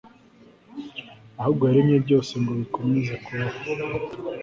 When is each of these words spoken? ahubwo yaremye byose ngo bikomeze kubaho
ahubwo 1.39 1.63
yaremye 1.67 1.97
byose 2.05 2.31
ngo 2.41 2.51
bikomeze 2.61 3.13
kubaho 3.23 3.57